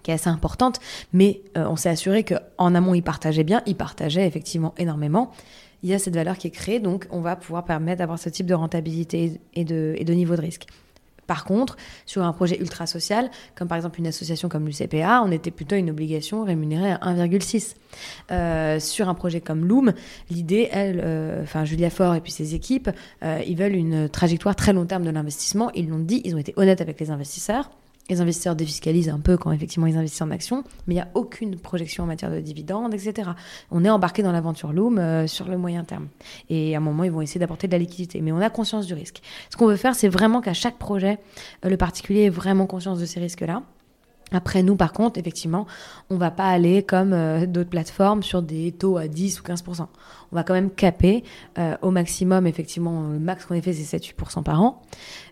[0.10, 0.80] qui assez importante,
[1.14, 5.32] mais on s'est assuré qu'en amont, ils partageaient bien, ils partageaient effectivement énormément.
[5.84, 8.30] Il y a cette valeur qui est créée, donc on va pouvoir permettre d'avoir ce
[8.30, 10.66] type de rentabilité et de, niveau de risque.
[11.26, 15.32] Par contre, sur un projet ultra social, comme par exemple une association comme l'UCPA, on
[15.32, 17.76] était plutôt une obligation rémunérée à 1,6.
[18.32, 19.94] Euh, sur un projet comme Loom,
[20.32, 22.90] l'idée, euh, enfin Julia Faure et puis ses équipes,
[23.24, 25.70] euh, ils veulent une trajectoire très long terme de l'investissement.
[25.76, 27.70] Ils l'ont dit, ils ont été honnêtes avec les investisseurs.
[28.10, 31.10] Les investisseurs défiscalisent un peu quand effectivement ils investissent en actions, mais il n'y a
[31.14, 33.32] aucune projection en matière de dividendes, etc.
[33.72, 36.08] On est embarqué dans l'aventure Loom euh, sur le moyen terme.
[36.50, 38.88] Et à un moment, ils vont essayer d'apporter de la liquidité, mais on a conscience
[38.88, 39.22] du risque.
[39.50, 41.20] Ce qu'on veut faire, c'est vraiment qu'à chaque projet,
[41.64, 43.64] euh, le particulier ait vraiment conscience de ces risques-là
[44.32, 45.66] après, nous, par contre, effectivement,
[46.10, 49.88] on va pas aller comme euh, d'autres plateformes sur des taux à 10 ou 15%.
[50.32, 51.24] On va quand même caper
[51.58, 54.82] euh, au maximum, effectivement, le max qu'on ait fait, c'est 7-8% par an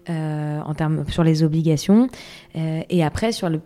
[0.10, 2.10] euh, en termes sur les obligations.
[2.56, 3.62] et après, sur le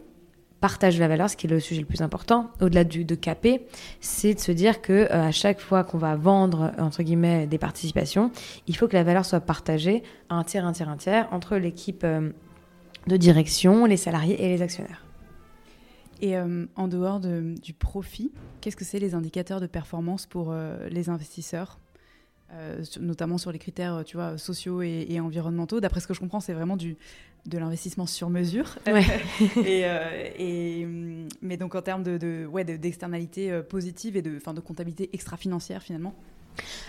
[0.60, 3.16] partage de la valeur, ce qui est le sujet le plus important, au-delà du, de
[3.16, 3.66] caper,
[4.00, 8.32] c'est de se dire que chaque fois qu'on va vendre entre guillemets des participations,
[8.68, 12.06] il faut que la valeur soit partagée un tiers, un tiers, un tiers entre l'équipe
[12.06, 15.04] de direction, les salariés et les actionnaires.
[16.22, 18.32] Et euh, en dehors du profit,
[18.62, 21.80] qu'est-ce que c'est les indicateurs de performance pour euh, les investisseurs
[22.54, 25.80] euh, notamment sur les critères tu vois, sociaux et, environnementaux?
[25.80, 26.96] D'après ce que je comprends, c'est vraiment du,
[27.48, 28.78] de l'investissement sur mesure.
[29.66, 30.88] et,
[31.42, 36.14] mais donc en termes de, de ouais, d'externalité positive et de, de comptabilité extra-financière finalement?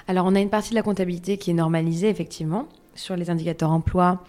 [0.08, 3.70] Alors on a une partie de la comptabilité qui est normalisée effectivement sur les indicateurs
[3.70, 4.24] emploi,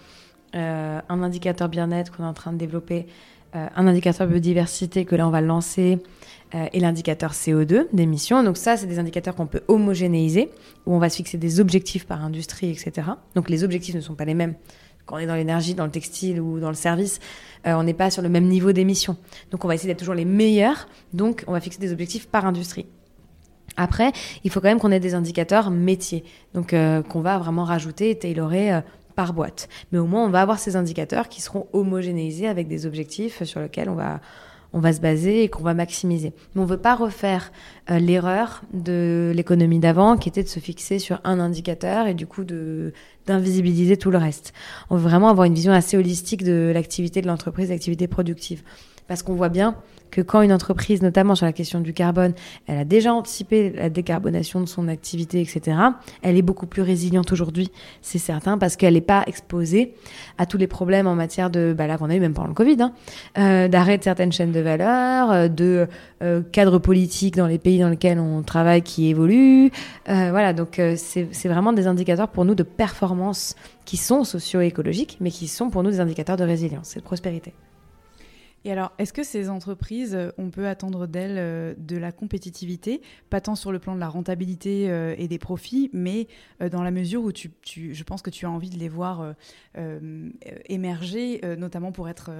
[0.53, 3.07] un indicateur bien-être qu'on est en train de développer
[3.53, 5.99] un indicateur biodiversité que là on va lancer
[6.55, 8.43] euh, et l'indicateur CO2 d'émissions.
[8.43, 10.51] Donc ça, c'est des indicateurs qu'on peut homogénéiser,
[10.85, 13.07] où on va se fixer des objectifs par industrie, etc.
[13.33, 14.53] Donc les objectifs ne sont pas les mêmes.
[15.07, 17.19] Quand on est dans l'énergie, dans le textile ou dans le service,
[17.65, 19.17] euh, on n'est pas sur le même niveau d'émissions.
[19.49, 22.45] Donc on va essayer d'être toujours les meilleurs, donc on va fixer des objectifs par
[22.45, 22.85] industrie.
[23.75, 24.11] Après,
[24.43, 26.75] il faut quand même qu'on ait des indicateurs métiers, donc
[27.09, 28.83] qu'on va vraiment rajouter et tailorer
[29.15, 29.69] par boîte.
[29.91, 33.59] Mais au moins, on va avoir ces indicateurs qui seront homogénéisés avec des objectifs sur
[33.59, 34.19] lesquels on va,
[34.73, 36.33] on va se baser et qu'on va maximiser.
[36.53, 37.51] Mais on veut pas refaire
[37.89, 42.27] euh, l'erreur de l'économie d'avant, qui était de se fixer sur un indicateur et du
[42.27, 42.93] coup de
[43.25, 44.51] d'invisibiliser tout le reste.
[44.89, 48.63] On veut vraiment avoir une vision assez holistique de l'activité de l'entreprise, l'activité productive.
[49.07, 49.75] Parce qu'on voit bien
[50.13, 52.33] que quand une entreprise, notamment sur la question du carbone,
[52.67, 55.75] elle a déjà anticipé la décarbonation de son activité, etc.,
[56.21, 59.95] elle est beaucoup plus résiliente aujourd'hui, c'est certain, parce qu'elle n'est pas exposée
[60.37, 62.53] à tous les problèmes en matière de, bah là qu'on a eu même pendant le
[62.53, 62.93] Covid, hein,
[63.39, 65.87] euh, d'arrêt de certaines chaînes de valeur, euh, de
[66.21, 69.71] euh, cadre politique dans les pays dans lesquels on travaille qui évolue.
[70.09, 75.31] Euh, voilà, donc c'est vraiment des indicateurs pour nous de performance qui sont socio-écologiques, mais
[75.31, 77.53] qui sont pour nous des indicateurs de résilience et de prospérité.
[78.65, 83.01] Et alors, est-ce que ces entreprises, euh, on peut attendre d'elles euh, de la compétitivité,
[83.29, 86.27] pas tant sur le plan de la rentabilité euh, et des profits, mais
[86.71, 89.33] dans la mesure où tu, je pense que tu as envie de les voir
[90.65, 92.31] émerger, notamment pour être,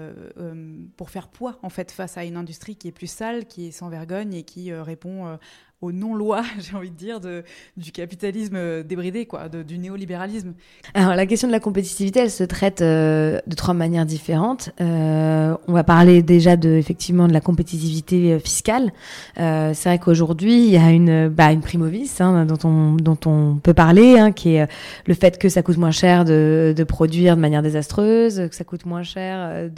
[0.96, 3.72] pour faire poids en fait face à une industrie qui est plus sale, qui est
[3.72, 5.38] sans vergogne et qui répond
[5.84, 7.44] aux non-lois, j'ai envie de dire, de,
[7.78, 10.54] du capitalisme euh, débridé, quoi, du néolibéralisme
[10.94, 14.72] Alors la question de la compétitivité, elle se traite euh, de trois manières différentes.
[14.80, 18.92] Euh, on va parler déjà de effectivement de la compétitivité fiscale.
[19.36, 23.60] C'est vrai qu'aujourd'hui il y a une, bah, une primovis hein, dont on dont on
[23.62, 24.68] peut parler, hein, qui est
[25.06, 28.64] le fait que ça coûte moins cher de, de produire de manière désastreuse, que ça
[28.64, 29.70] coûte moins cher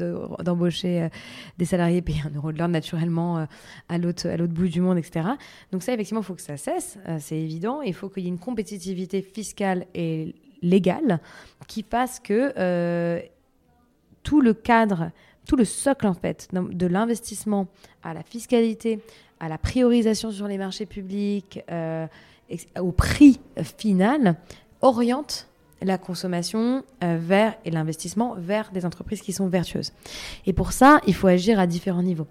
[0.44, 1.10] d'embaucher
[1.58, 3.48] des salariés payés un euro de l'heure naturellement
[3.90, 5.26] à l'autre à l'autre bout du monde, etc.
[5.72, 7.82] Donc ça effectivement, il faut que ça cesse, euh, c'est évident.
[7.82, 11.20] Il faut qu'il y ait une compétitivité fiscale et légale
[11.68, 13.20] qui fasse que euh,
[14.24, 15.12] tout le cadre,
[15.48, 17.68] tout le socle en fait de l'investissement
[18.04, 19.00] à la fiscalité,
[19.40, 22.08] à la priorisation sur les marchés publics, euh,
[22.80, 23.40] au prix
[23.78, 24.36] final,
[24.82, 25.48] oriente
[25.82, 29.92] la consommation vers et l'investissement vers des entreprises qui sont vertueuses.
[30.46, 32.28] Et pour ça, il faut agir à différents niveaux.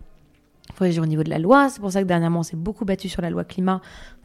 [0.68, 1.68] Il faut agir au niveau de la loi.
[1.68, 3.81] C'est pour ça que dernièrement, on s'est beaucoup battu sur la loi climat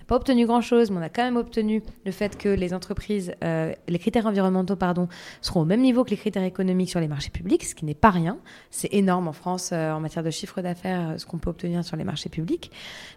[0.10, 3.74] pas obtenu grand-chose, mais on a quand même obtenu le fait que les entreprises, euh,
[3.88, 5.08] les critères environnementaux, pardon,
[5.40, 7.94] seront au même niveau que les critères économiques sur les marchés publics, ce qui n'est
[7.94, 8.40] pas rien.
[8.72, 11.86] C'est énorme en France euh, en matière de chiffre d'affaires, euh, ce qu'on peut obtenir
[11.86, 12.72] sur les marchés publics.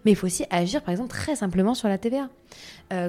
[0.04, 2.28] Mais il faut aussi agir, par exemple, très simplement sur la TVA.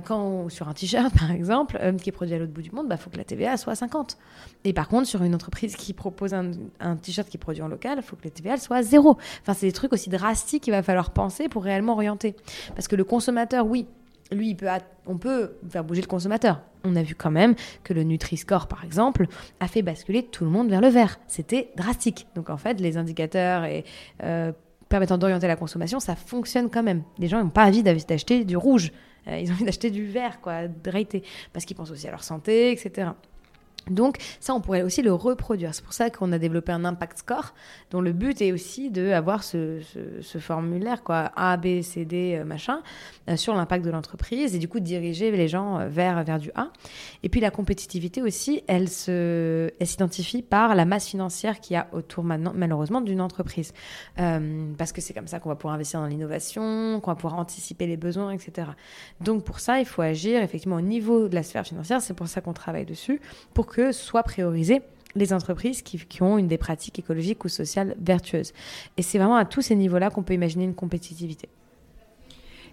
[0.05, 2.89] quand sur un t-shirt, par exemple, qui est produit à l'autre bout du monde, il
[2.89, 4.17] bah, faut que la TVA soit à 50.
[4.63, 7.97] Et par contre, sur une entreprise qui propose un, t-shirt qui est produit en local,
[7.97, 9.17] il faut que la TVA soit à zéro.
[9.41, 12.33] Enfin, c'est des trucs aussi drastiques qu'il va falloir penser pour réellement orienter.
[12.75, 13.87] Parce que le consommateur, oui,
[14.31, 14.55] lui,
[15.07, 16.61] on peut faire bouger le consommateur.
[16.83, 19.25] On a vu quand même que le Nutri-Score, par exemple,
[19.59, 21.19] a fait basculer tout le monde vers le vert.
[21.27, 22.27] C'était drastique.
[22.35, 23.67] Donc en fait, les indicateurs
[24.23, 24.51] euh,
[24.89, 27.01] permettant d'orienter la consommation, ça fonctionne quand même.
[27.17, 28.91] Les gens n'ont pas envie d'acheter du rouge.
[29.27, 32.23] Euh, ils ont envie d'acheter du vert, quoi, de parce qu'ils pensent aussi à leur
[32.23, 33.09] santé, etc.
[33.89, 35.75] Donc ça, on pourrait aussi le reproduire.
[35.75, 37.53] C'est pour ça qu'on a développé un impact score,
[37.91, 39.81] dont le but est aussi d'avoir ce,
[40.21, 42.81] ce, formulaire, quoi, A, B, C, D, euh, machin,
[43.29, 46.49] euh, sur l'impact de l'entreprise, et du coup diriger les gens euh, vers, vers du
[46.55, 46.69] A.
[47.23, 52.23] Et puis la compétitivité aussi, elle s'identifie par la masse financière qu'il y a autour
[52.23, 53.73] malheureusement, d'une entreprise.
[54.15, 57.87] parce que c'est comme ça qu'on va pouvoir investir dans l'innovation, qu'on va pouvoir anticiper
[57.87, 58.67] les besoins, etc.
[59.21, 62.01] Donc pour ça, il faut agir effectivement au niveau de la sphère financière.
[62.01, 63.19] C'est pour ça qu'on travaille dessus,
[63.53, 64.81] pour que soient priorisées
[65.15, 68.53] les entreprises qui, ont une des pratiques écologiques ou sociales vertueuses.
[68.97, 71.49] Et c'est vraiment à tous ces niveaux-là qu'on peut imaginer une compétitivité.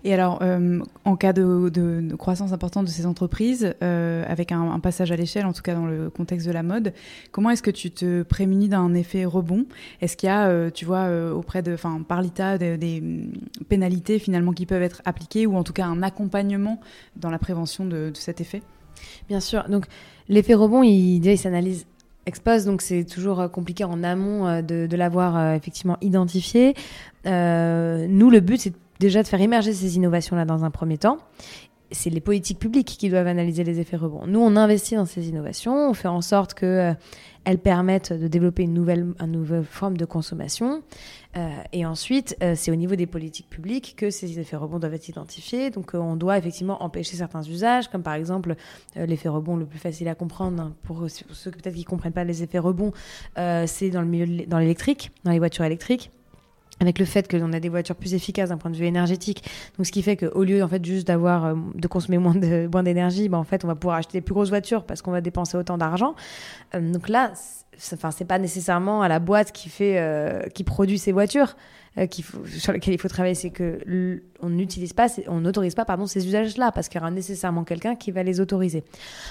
[0.03, 5.12] Et alors, euh, en cas de, croissance importante de ces entreprises, euh, avec un, passage
[5.12, 6.94] à l'échelle, en tout cas dans le contexte de la mode,
[7.33, 9.66] comment est-ce que tu te prémunis d'un effet rebond?
[10.00, 13.03] Est-ce qu'il y a, euh, tu vois, auprès de, enfin, par l'État, des,
[13.68, 16.81] pénalités finalement qui peuvent être appliquées, ou en tout cas un accompagnement
[17.16, 18.62] dans la prévention de, de cet effet?
[19.28, 19.68] Bien sûr.
[19.68, 19.86] Donc,
[20.30, 21.86] L'effet rebond, il, il s'analyse
[22.24, 26.74] expose, donc c'est toujours euh, compliqué en amont euh, de, l'avoir euh, effectivement identifié.
[27.24, 31.18] nous, le but, c'est déjà de faire émerger ces innovations-là dans un premier temps.
[31.92, 34.26] C'est les politiques publiques qui doivent analyser les effets rebonds.
[34.26, 36.94] Nous, on investit dans ces innovations, on fait en sorte que
[37.44, 40.83] elles permettent de développer une nouvelle, une nouvelle forme de consommation.
[41.37, 44.94] Euh, et ensuite, euh, c'est au niveau des politiques publiques que ces effets rebonds doivent
[44.94, 45.70] être identifiés.
[45.70, 48.57] Donc, euh, on doit effectivement empêcher certains usages, comme par exemple
[48.96, 52.42] l'effet rebond le plus facile à comprendre hein, pour, ceux peut-être qui comprennent pas les
[52.42, 52.92] effets rebonds,
[53.37, 56.11] c'est dans le milieu dans l'électrique, dans les voitures électriques
[56.80, 59.44] avec le fait que l'on a des voitures plus efficaces d'un point de vue énergétique.
[59.76, 62.68] Donc, ce qui fait qu'au lieu, en fait, juste d'avoir, euh, de consommer moins de,
[62.72, 65.10] moins d'énergie, bah, en fait, on va pouvoir acheter des plus grosses voitures parce qu'on
[65.12, 66.14] va dépenser autant d'argent.
[66.74, 67.32] Euh, donc là,
[67.92, 71.54] enfin, c'est pas nécessairement à la boîte qui fait, euh, qui produit ces voitures,
[72.22, 73.34] faut, sur lesquelles il faut travailler.
[73.34, 77.10] C'est que on n'utilise pas, on n'autorise pas, pardon, ces usages-là parce qu'il y aura
[77.10, 78.84] nécessairement quelqu'un qui va les autoriser.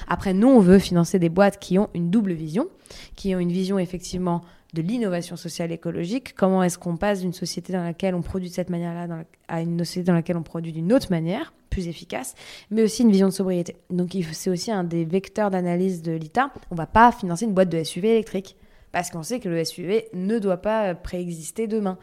[0.07, 2.67] Après, nous, on veut financer des boîtes qui ont une double vision,
[3.15, 4.41] qui ont une vision effectivement
[4.73, 6.33] de l'innovation sociale écologique.
[6.35, 9.79] Comment est-ce qu'on passe d'une société dans laquelle on produit de cette manière-là à une
[9.79, 12.35] société dans laquelle on produit d'une autre manière, plus efficace,
[12.71, 13.75] mais aussi une vision de sobriété.
[13.89, 16.51] Donc c'est aussi un des vecteurs d'analyse de l'ITA.
[16.71, 18.55] On va pas financer une boîte de SUV électrique
[18.91, 21.97] parce qu'on sait que le SUV ne doit pas préexister demain.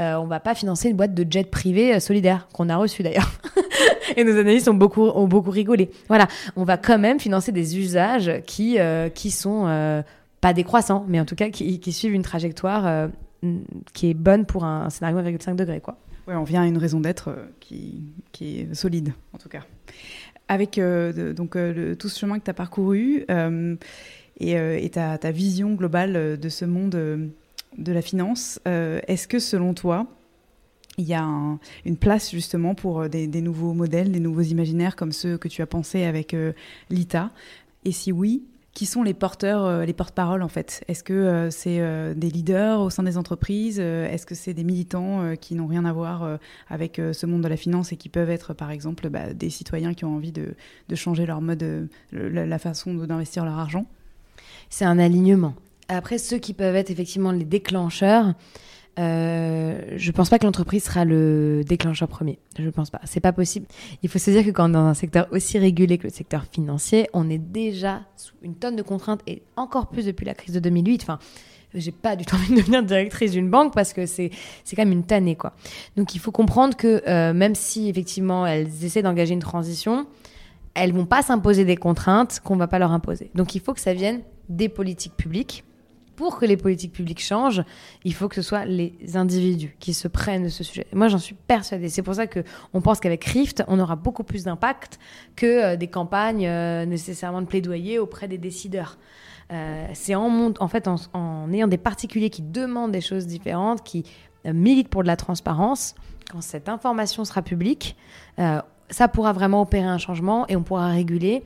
[0.00, 3.02] Euh, on va pas financer une boîte de jet privé euh, solidaire, qu'on a reçu
[3.04, 3.30] d'ailleurs.
[4.16, 5.10] Et nos analystes ont beaucoup,
[5.50, 5.90] rigolé.
[6.08, 10.02] Voilà, on va quand même financer des usages qui, euh, sont euh,
[10.42, 13.08] pas décroissants, mais en tout cas qui, qui suivent une trajectoire
[13.94, 15.80] qui est bonne pour un scénario 1,5 degré.
[15.80, 15.96] Quoi.
[16.28, 19.62] Ouais, on vient à une raison d'être qui, qui, est solide, en tout cas.
[20.48, 21.56] Avec donc,
[21.98, 23.24] tout ce chemin que tu as parcouru,
[24.40, 27.26] euh, et, ta, vision globale euh, de ce monde euh,
[27.78, 28.60] de la finance.
[28.66, 30.06] Est-ce que selon toi,
[30.98, 31.26] il y a
[31.86, 35.66] une place justement pour des, nouveaux modèles, des nouveaux imaginaires comme ceux que tu as
[35.66, 36.36] pensés avec
[36.90, 37.30] l'ITA?
[37.86, 38.42] Et si oui,
[38.74, 41.80] qui sont les porteurs, les porte-paroles en fait Est-ce que c'est
[42.14, 45.92] des leaders au sein des entreprises Est-ce que c'est des militants qui n'ont rien à
[45.92, 46.38] voir
[46.70, 49.92] avec ce monde de la finance et qui peuvent être par exemple bah, des citoyens
[49.92, 50.54] qui ont envie de,
[50.94, 53.84] changer leur mode, la façon d'investir leur argent?
[54.70, 55.54] C'est un alignement.
[55.88, 58.32] Après, ceux qui peuvent être effectivement les déclencheurs,
[58.98, 62.38] euh, je pense pas que l'entreprise sera le déclencheur premier.
[62.58, 63.00] Je pense pas.
[63.04, 63.66] C'est pas possible.
[64.02, 66.10] Il faut se dire que quand on est dans un secteur aussi régulé que le
[66.10, 70.34] secteur financier, on est déjà sous une tonne de contraintes et encore plus depuis la
[70.34, 71.02] crise de 2008.
[71.02, 71.18] Enfin,
[71.74, 74.30] j'ai pas du tout envie de devenir directrice d'une banque parce que c'est
[74.64, 75.54] c'est quand même une tannée quoi.
[75.96, 80.06] Donc il faut comprendre que euh, même si effectivement elles essaient d'engager une transition,
[80.74, 83.30] elles vont pas s'imposer des contraintes qu'on va pas leur imposer.
[83.34, 85.64] Donc il faut que ça vienne des politiques publiques.
[86.22, 87.64] Pour que les politiques publiques changent,
[88.04, 90.86] il faut que ce soit les individus qui se prennent de ce sujet.
[90.92, 91.88] Moi, j'en suis persuadée.
[91.88, 95.00] C'est pour ça que on pense qu'avec Rift, on aura beaucoup plus d'impact
[95.34, 98.98] que euh, des campagnes euh, nécessairement de plaidoyer auprès des décideurs.
[99.50, 104.04] Euh, c'est en, en fait en, ayant des particuliers qui demandent des choses différentes, qui
[104.44, 105.96] militent pour de la transparence.
[106.30, 107.96] Quand cette information sera publique,
[108.36, 111.42] ça pourra vraiment opérer un changement et on pourra réguler.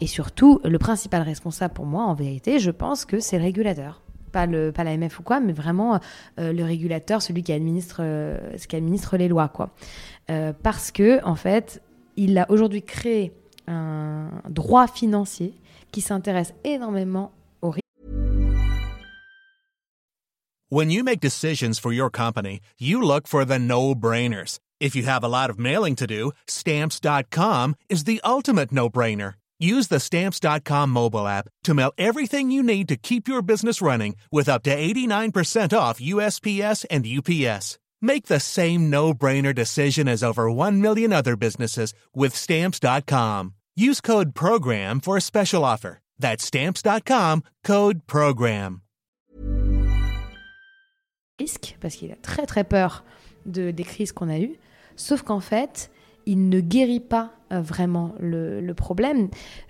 [0.00, 4.02] Et surtout, le principal responsable pour moi, en vérité, je pense que c'est le régulateur.
[4.36, 5.98] Pas, le, pas l'AMF ou quoi, mais vraiment
[6.38, 9.48] euh, le régulateur, celui qui administre, euh, qui administre les lois.
[9.48, 9.70] Quoi.
[10.28, 11.80] Euh, parce que, en fait,
[12.18, 13.32] il a aujourd'hui créé
[13.66, 15.54] un droit financier
[15.90, 17.80] qui s'intéresse énormément au risque.
[20.70, 24.58] When you make decisions for your company, you look for the no-brainers.
[24.82, 29.36] If you have a lot of mailing to do, stamps.com is the ultimate no brainer.
[29.58, 34.16] Use the stamps.com mobile app to mail everything you need to keep your business running
[34.30, 37.78] with up to 89% off USPS and UPS.
[38.02, 43.54] Make the same no brainer decision as over 1 million other businesses with stamps.com.
[43.74, 46.00] Use code PROGRAM for a special offer.
[46.18, 48.82] That's stamps.com code PROGRAM.
[51.38, 53.04] Risque, parce qu'il a très très peur
[53.44, 54.58] de, des crises qu'on a eues.
[54.96, 55.90] Sauf qu'en fait,
[56.26, 59.28] il ne guérit pas euh, vraiment le, problème.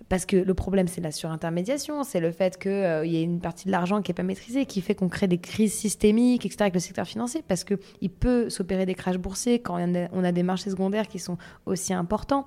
[0.08, 3.40] Parce que le problème, c'est la surintermédiation, c'est le fait qu'il euh, y ait une
[3.40, 6.62] partie de l'argent qui n'est pas maîtrisée, qui fait qu'on crée des crises systémiques, etc.,
[6.62, 9.78] avec le secteur financier, parce qu'il peut s'opérer des crashs boursiers quand
[10.12, 12.46] on a, des marchés secondaires qui sont aussi importants.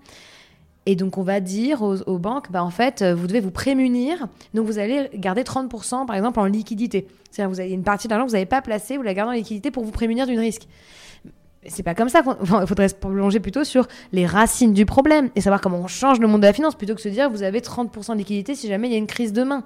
[0.86, 4.28] Et donc, on va dire aux, banques, bah, en fait, vous devez vous prémunir.
[4.56, 7.08] Donc, vous allez garder 30%, par exemple, en liquidité.
[7.30, 9.36] C'est-à-dire, vous avez une partie d'argent que vous n'avez pas placée, vous la gardez en
[9.36, 10.68] liquidité pour vous prémunir d'une risque
[11.68, 15.42] c'est pas comme ça qu'il faudrait se plonger plutôt sur les racines du problème et
[15.42, 17.60] savoir comment on change le monde de la finance plutôt que se dire vous avez
[17.60, 19.64] 30% de liquidité si jamais il y a une crise demain.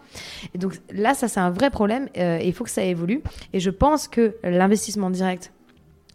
[0.53, 3.21] Et donc là, ça c'est un vrai problème euh, et il faut que ça évolue.
[3.53, 5.51] Et je pense que l'investissement direct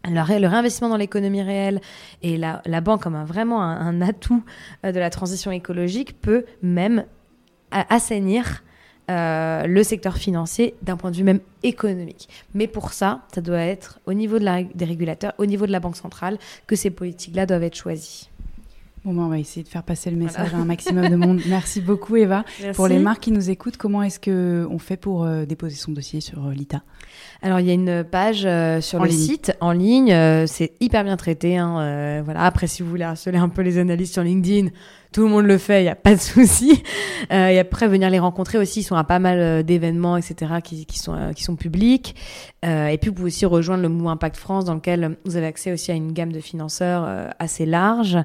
[0.05, 1.81] le, réinvestissement dans l'économie réelle
[2.21, 4.43] et la, banque comme vraiment un, atout
[4.85, 7.05] euh, de la transition écologique peut même
[7.71, 8.63] assainir
[9.09, 12.29] euh, le secteur financier d'un point de vue même économique.
[12.53, 15.71] Mais pour ça, ça doit être au niveau de la, des régulateurs, au niveau de
[15.71, 18.29] la Banque centrale, que ces politiques-là doivent être choisies.
[19.05, 21.41] Bon, ben, on va essayer de faire passer le message à un maximum de monde.
[21.47, 22.43] Merci beaucoup, Eva.
[22.75, 26.21] Pour les marques qui nous écoutent, comment est-ce qu'on fait pour euh, déposer son dossier
[26.21, 26.83] sur euh, l'ITA?
[27.41, 28.41] Alors, il y a une page
[28.83, 30.13] sur le site en ligne.
[30.45, 31.57] c'est hyper bien traité.
[31.57, 32.43] Hein, voilà.
[32.43, 34.69] Après, si vous voulez harceler un peu les analystes sur LinkedIn,
[35.11, 36.83] tout le monde le fait, il n'y a pas de souci.
[37.31, 40.53] Euh, et après, venir les rencontrer aussi, ils sont à pas mal euh, d'événements, etc.,
[40.63, 42.15] qui, qui, sont, euh, qui sont publics.
[42.65, 45.45] Euh, et puis, vous pouvez aussi rejoindre le mouvement Impact France, dans lequel vous avez
[45.45, 48.17] accès aussi à une gamme de financeurs assez large.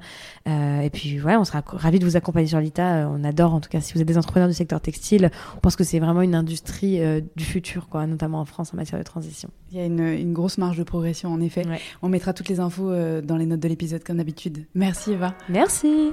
[0.47, 3.11] et puis, on sera ravis de vous accompagner sur l'ITA.
[3.13, 5.77] on adore, en tout cas, si vous êtes des entrepreneurs du secteur textile, on pense
[5.77, 7.01] que c'est vraiment une industrie
[7.37, 9.51] du futur, quoi, notamment en France en matière de transition.
[9.73, 11.65] Il y a une, une grosse marge de progression, en effet.
[12.01, 12.91] On mettra toutes les infos
[13.23, 14.65] dans les notes de l'épisode, comme d'habitude.
[14.75, 15.35] Merci, Eva.
[15.49, 16.13] Merci.